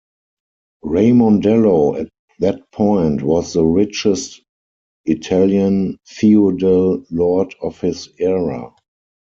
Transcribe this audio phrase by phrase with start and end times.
[0.83, 2.09] Raimondello at
[2.39, 4.41] that point was the richest
[5.05, 8.73] Italian feudal lord of his era.